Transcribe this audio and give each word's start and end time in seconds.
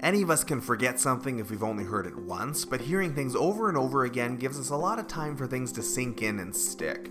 Any 0.00 0.22
of 0.22 0.30
us 0.30 0.44
can 0.44 0.60
forget 0.60 1.00
something 1.00 1.40
if 1.40 1.50
we've 1.50 1.62
only 1.62 1.84
heard 1.84 2.06
it 2.06 2.16
once, 2.16 2.64
but 2.64 2.82
hearing 2.82 3.14
things 3.14 3.34
over 3.34 3.68
and 3.68 3.76
over 3.76 4.04
again 4.04 4.36
gives 4.36 4.58
us 4.58 4.70
a 4.70 4.76
lot 4.76 5.00
of 5.00 5.08
time 5.08 5.36
for 5.36 5.46
things 5.46 5.72
to 5.72 5.82
sink 5.82 6.22
in 6.22 6.38
and 6.38 6.54
stick. 6.54 7.10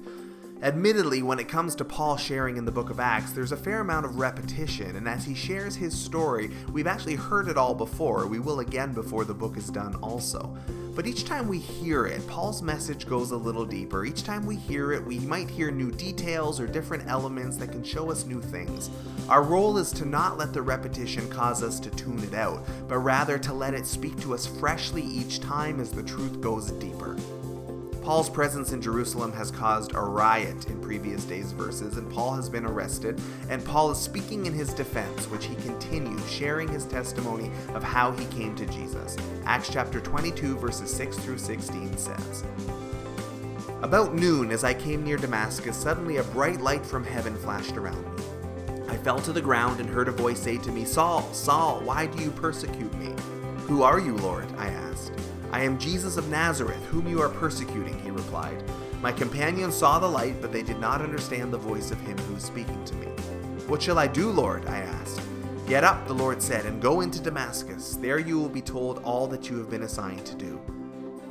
Admittedly, 0.64 1.22
when 1.22 1.38
it 1.38 1.48
comes 1.48 1.76
to 1.76 1.86
Paul 1.86 2.18
sharing 2.18 2.58
in 2.58 2.66
the 2.66 2.72
book 2.72 2.90
of 2.90 3.00
Acts, 3.00 3.32
there's 3.32 3.52
a 3.52 3.58
fair 3.58 3.82
amount 3.82 4.08
of 4.08 4.18
repetition, 4.18 4.96
and 4.96 5.08
as 5.08 5.24
he 5.24 5.36
shares 5.36 5.76
his 5.76 5.96
story, 5.96 6.50
we've 6.72 6.88
actually 6.88 7.14
heard 7.14 7.48
it 7.48 7.58
all 7.58 7.76
before. 7.76 8.26
We 8.26 8.40
will 8.40 8.62
again 8.62 8.92
before 8.92 9.24
the 9.24 9.36
book 9.36 9.56
is 9.56 9.70
done, 9.70 9.94
also. 10.02 10.58
But 10.96 11.06
each 11.06 11.26
time 11.26 11.48
we 11.48 11.60
hear 11.60 12.08
it, 12.08 12.26
Paul's 12.28 12.64
message 12.64 13.08
goes 13.08 13.30
a 13.30 13.38
little 13.38 13.66
deeper. 13.66 14.04
Each 14.04 14.24
time 14.24 14.48
we 14.48 14.56
hear 14.56 14.94
it, 14.94 15.06
we 15.06 15.20
might 15.20 15.48
hear 15.48 15.70
new 15.70 15.92
details 15.92 16.60
or 16.60 16.66
different 16.66 17.08
elements 17.08 17.58
that 17.58 17.72
can 17.72 17.84
show 17.84 18.10
us 18.10 18.26
new 18.26 18.42
things. 18.42 18.90
Our 19.30 19.44
role 19.44 19.78
is 19.78 19.92
to 19.92 20.06
not 20.06 20.40
let 20.40 20.54
the 20.54 20.64
repetition 20.64 21.30
cause 21.30 21.62
us 21.62 21.80
to 21.82 21.92
tune 21.92 22.24
it 22.24 22.34
out, 22.34 22.66
but 22.88 22.98
rather 22.98 23.38
to 23.38 23.54
let 23.54 23.76
it 23.76 23.86
speak 23.86 24.20
to 24.22 24.34
us 24.34 24.48
freshly 24.48 25.04
each 25.04 25.40
time 25.40 25.80
as 25.80 25.92
the 25.92 26.02
truth 26.02 26.42
goes 26.42 26.72
deeper. 26.72 27.16
Paul's 28.08 28.30
presence 28.30 28.72
in 28.72 28.82
Jerusalem 28.82 29.34
has 29.34 29.52
caused 29.52 29.94
a 29.94 30.00
riot 30.00 30.70
in 30.70 30.80
previous 30.80 31.26
days' 31.26 31.52
verses, 31.52 31.98
and 31.98 32.10
Paul 32.10 32.36
has 32.36 32.48
been 32.48 32.66
arrested, 32.66 33.20
and 33.50 33.66
Paul 33.66 33.92
is 33.92 33.98
speaking 33.98 34.46
in 34.46 34.54
his 34.54 34.74
defense, 34.74 35.26
which 35.26 35.44
he 35.44 35.56
continues, 35.56 36.32
sharing 36.32 36.70
his 36.70 36.86
testimony 36.86 37.52
of 37.74 37.84
how 37.84 38.14
he 38.14 38.26
came 38.28 38.56
to 38.56 38.66
Jesus. 38.68 39.18
Acts 39.44 39.70
chapter 39.70 40.00
22, 40.00 40.56
verses 40.56 40.90
6 40.90 41.18
through 41.18 41.38
16 41.38 41.98
says, 41.98 42.46
About 43.82 44.16
noon, 44.16 44.52
as 44.52 44.64
I 44.64 44.74
came 44.74 45.04
near 45.04 45.18
Damascus, 45.18 45.76
suddenly 45.76 46.16
a 46.16 46.24
bright 46.24 46.62
light 46.62 46.86
from 46.86 47.04
heaven 47.04 47.36
flashed 47.36 47.76
around 47.76 48.06
me. 48.16 48.24
I 48.88 48.96
fell 48.96 49.20
to 49.20 49.34
the 49.34 49.42
ground 49.42 49.82
and 49.82 49.90
heard 49.90 50.08
a 50.08 50.14
voice 50.14 50.40
say 50.40 50.58
to 50.60 50.72
me, 50.72 50.86
Saul, 50.86 51.24
Saul, 51.34 51.82
why 51.82 52.06
do 52.06 52.24
you 52.24 52.32
persecute 52.32 52.94
me? 52.94 53.14
Who 53.64 53.84
are 53.84 54.00
you, 54.00 54.16
Lord? 54.16 54.48
I 54.58 54.68
asked. 54.70 55.12
I 55.52 55.62
am 55.62 55.80
Jesus 55.80 56.18
of 56.18 56.30
Nazareth, 56.30 56.84
whom 56.88 57.08
you 57.08 57.22
are 57.22 57.30
persecuting, 57.30 57.98
he 58.00 58.12
replied. 58.12 58.64
My 59.02 59.12
companions 59.12 59.76
saw 59.76 60.00
the 60.00 60.08
light, 60.08 60.42
but 60.42 60.52
they 60.52 60.64
did 60.64 60.80
not 60.80 61.02
understand 61.02 61.54
the 61.54 61.58
voice 61.58 61.92
of 61.92 62.00
him 62.02 62.18
who 62.18 62.34
was 62.34 62.44
speaking 62.44 62.84
to 62.86 62.96
me. 62.96 63.08
What 63.68 63.82
shall 63.82 64.00
I 64.00 64.08
do, 64.08 64.30
Lord? 64.30 64.66
I 64.66 64.80
asked. 64.80 65.22
Get 65.68 65.84
up, 65.84 66.08
the 66.08 66.14
Lord 66.14 66.42
said, 66.42 66.66
and 66.66 66.82
go 66.82 67.02
into 67.02 67.22
Damascus. 67.22 67.96
There 67.96 68.20
you 68.20 68.40
will 68.40 68.50
be 68.50 68.62
told 68.62 69.04
all 69.04 69.28
that 69.28 69.50
you 69.50 69.58
have 69.58 69.70
been 69.70 69.84
assigned 69.84 70.26
to 70.26 70.36
do. 70.36 70.60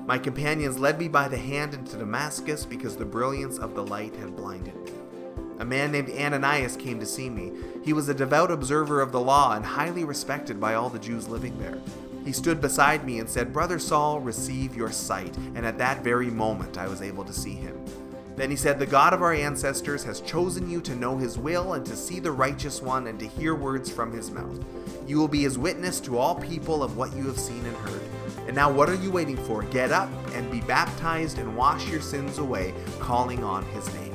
My 0.07 0.19
companions 0.19 0.79
led 0.79 0.99
me 0.99 1.09
by 1.09 1.27
the 1.27 1.39
hand 1.39 1.75
into 1.75 1.97
Damascus 1.97 2.65
because 2.65 2.97
the 2.97 3.05
brilliance 3.05 3.59
of 3.59 3.75
the 3.75 3.85
light 3.85 4.15
had 4.17 4.37
blinded 4.37 4.77
me. 4.85 4.93
A 5.59 5.65
man 5.65 5.91
named 5.91 6.11
Ananias 6.11 6.77
came 6.77 7.01
to 7.01 7.07
see 7.07 7.31
me. 7.31 7.51
He 7.83 7.93
was 7.93 8.09
a 8.09 8.15
devout 8.15 8.51
observer 8.51 9.01
of 9.01 9.11
the 9.11 9.21
law 9.21 9.57
and 9.57 9.65
highly 9.65 10.05
respected 10.05 10.61
by 10.61 10.75
all 10.75 10.91
the 10.91 10.99
Jews 10.99 11.29
living 11.29 11.59
there. 11.59 11.79
He 12.27 12.33
stood 12.33 12.61
beside 12.61 13.07
me 13.07 13.21
and 13.21 13.31
said, 13.31 13.53
Brother 13.53 13.79
Saul, 13.79 14.19
receive 14.19 14.75
your 14.75 14.91
sight. 14.91 15.37
And 15.55 15.65
at 15.65 15.79
that 15.79 16.03
very 16.03 16.29
moment 16.29 16.77
I 16.77 16.89
was 16.89 17.01
able 17.01 17.25
to 17.25 17.33
see 17.33 17.55
him. 17.55 17.79
Then 18.35 18.51
he 18.51 18.57
said, 18.57 18.81
The 18.81 18.85
God 18.85 19.15
of 19.15 19.23
our 19.23 19.33
ancestors 19.33 20.03
has 20.03 20.21
chosen 20.21 20.69
you 20.69 20.81
to 20.81 20.97
know 20.97 21.17
his 21.17 21.39
will 21.39 21.75
and 21.75 21.87
to 21.87 21.95
see 21.95 22.19
the 22.19 22.33
righteous 22.33 22.83
one 22.83 23.07
and 23.07 23.19
to 23.21 23.29
hear 23.29 23.55
words 23.55 23.93
from 23.93 24.13
his 24.13 24.33
mouth. 24.33 24.63
You 25.07 25.19
will 25.19 25.29
be 25.29 25.43
his 25.43 25.57
witness 25.57 26.01
to 26.01 26.19
all 26.19 26.35
people 26.35 26.83
of 26.83 26.97
what 26.97 27.15
you 27.15 27.29
have 27.29 27.39
seen 27.39 27.65
and 27.65 27.77
heard. 27.77 28.03
And 28.49 28.57
now 28.57 28.73
what 28.73 28.91
are 28.91 28.97
you 28.97 29.13
waiting 29.13 29.37
for? 29.37 29.63
Get 29.63 29.93
up 29.93 30.11
and 30.35 30.51
be 30.51 30.61
baptized 30.63 31.39
and 31.39 31.57
wash 31.57 31.89
your 31.89 32.01
sins 32.01 32.39
away, 32.39 32.75
calling 32.99 33.45
on 33.45 33.65
his 33.67 33.87
name. 33.95 34.15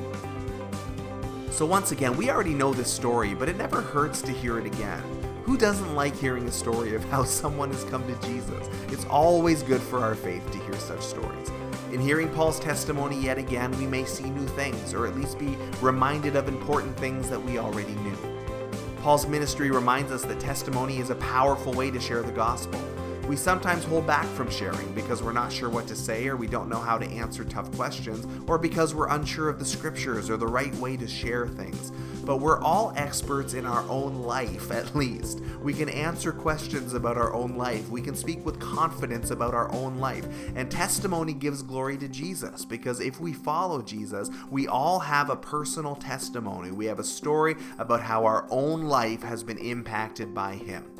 So 1.50 1.64
once 1.64 1.92
again, 1.92 2.14
we 2.18 2.30
already 2.30 2.54
know 2.54 2.74
this 2.74 2.92
story, 2.92 3.34
but 3.34 3.48
it 3.48 3.56
never 3.56 3.80
hurts 3.80 4.20
to 4.22 4.32
hear 4.32 4.58
it 4.58 4.66
again. 4.66 5.02
Who 5.44 5.58
doesn't 5.58 5.96
like 5.96 6.16
hearing 6.16 6.46
a 6.46 6.52
story 6.52 6.94
of 6.94 7.04
how 7.06 7.24
someone 7.42 7.72
has 7.72 7.82
come 7.84 8.06
to 8.06 8.26
Jesus? 8.28 8.68
It's 8.88 9.04
always 9.06 9.64
good 9.64 9.80
for 9.80 9.98
our 9.98 10.14
faith 10.14 10.48
to 10.52 10.58
hear 10.58 10.74
such 10.74 11.02
stories. 11.02 11.50
In 11.90 12.00
hearing 12.00 12.28
Paul's 12.28 12.60
testimony 12.60 13.20
yet 13.20 13.38
again, 13.38 13.76
we 13.76 13.86
may 13.86 14.04
see 14.04 14.30
new 14.30 14.46
things, 14.46 14.94
or 14.94 15.06
at 15.06 15.16
least 15.16 15.40
be 15.40 15.56
reminded 15.80 16.36
of 16.36 16.46
important 16.46 16.96
things 16.96 17.28
that 17.28 17.42
we 17.42 17.58
already 17.58 17.94
knew. 17.96 18.16
Paul's 19.00 19.26
ministry 19.26 19.72
reminds 19.72 20.12
us 20.12 20.22
that 20.24 20.38
testimony 20.38 20.98
is 20.98 21.10
a 21.10 21.16
powerful 21.16 21.72
way 21.72 21.90
to 21.90 21.98
share 21.98 22.22
the 22.22 22.30
gospel. 22.30 22.80
We 23.28 23.36
sometimes 23.36 23.84
hold 23.84 24.06
back 24.06 24.26
from 24.26 24.50
sharing 24.50 24.92
because 24.94 25.22
we're 25.22 25.32
not 25.32 25.52
sure 25.52 25.70
what 25.70 25.86
to 25.86 25.96
say 25.96 26.26
or 26.26 26.36
we 26.36 26.48
don't 26.48 26.68
know 26.68 26.80
how 26.80 26.98
to 26.98 27.06
answer 27.06 27.44
tough 27.44 27.70
questions 27.76 28.26
or 28.48 28.58
because 28.58 28.94
we're 28.94 29.08
unsure 29.08 29.48
of 29.48 29.58
the 29.58 29.64
scriptures 29.64 30.28
or 30.28 30.36
the 30.36 30.46
right 30.46 30.74
way 30.74 30.96
to 30.96 31.06
share 31.06 31.46
things. 31.46 31.92
But 32.24 32.38
we're 32.38 32.60
all 32.60 32.92
experts 32.96 33.54
in 33.54 33.64
our 33.64 33.88
own 33.88 34.22
life, 34.22 34.70
at 34.70 34.94
least. 34.94 35.40
We 35.62 35.72
can 35.72 35.88
answer 35.88 36.32
questions 36.32 36.94
about 36.94 37.16
our 37.16 37.32
own 37.32 37.56
life. 37.56 37.88
We 37.88 38.02
can 38.02 38.16
speak 38.16 38.44
with 38.44 38.60
confidence 38.60 39.30
about 39.30 39.54
our 39.54 39.70
own 39.72 39.98
life. 39.98 40.26
And 40.54 40.70
testimony 40.70 41.32
gives 41.32 41.62
glory 41.62 41.96
to 41.98 42.08
Jesus 42.08 42.64
because 42.64 43.00
if 43.00 43.20
we 43.20 43.32
follow 43.32 43.82
Jesus, 43.82 44.30
we 44.50 44.66
all 44.66 44.98
have 44.98 45.30
a 45.30 45.36
personal 45.36 45.94
testimony. 45.94 46.70
We 46.72 46.86
have 46.86 46.98
a 46.98 47.04
story 47.04 47.54
about 47.78 48.02
how 48.02 48.24
our 48.24 48.46
own 48.50 48.82
life 48.82 49.22
has 49.22 49.42
been 49.42 49.58
impacted 49.58 50.34
by 50.34 50.54
Him. 50.56 50.91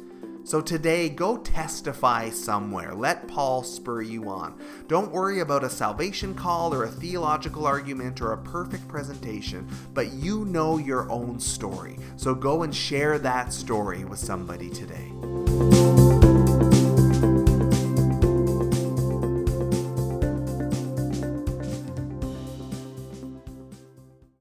So 0.44 0.60
today, 0.60 1.08
go 1.08 1.38
testify 1.38 2.30
somewhere. 2.30 2.94
Let 2.94 3.28
Paul 3.28 3.62
spur 3.62 4.03
you 4.03 4.28
on. 4.28 4.58
Don't 4.88 5.12
worry 5.12 5.41
about 5.41 5.64
a 5.64 5.70
salvation 5.70 6.34
call 6.34 6.75
or 6.75 6.84
a 6.84 6.91
theological 6.91 7.66
argument 7.66 8.20
or 8.20 8.32
a 8.32 8.38
perfect 8.38 8.86
presentation, 8.88 9.69
but 9.94 10.12
you 10.12 10.44
know 10.44 10.78
your 10.78 11.10
own 11.10 11.38
story. 11.38 11.97
So 12.16 12.34
go 12.34 12.64
and 12.64 12.75
share 12.75 13.19
that 13.20 13.52
story 13.52 14.04
with 14.04 14.19
somebody 14.19 14.69
today. 14.69 15.81